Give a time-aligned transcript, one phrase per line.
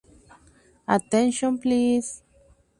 [0.87, 2.23] Attention Please!